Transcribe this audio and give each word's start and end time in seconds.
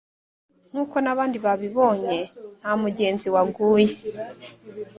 nk 0.69 0.75
uko 0.83 0.95
n 1.03 1.07
abandi 1.13 1.37
babibonye 1.45 2.13
ntamugezi 2.59 3.27
waguye 3.35 3.95